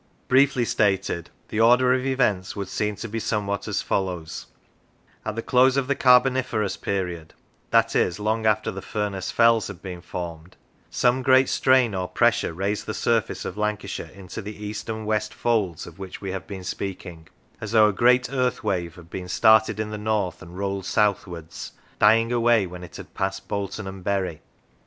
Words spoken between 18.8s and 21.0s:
had been started in the north and rolled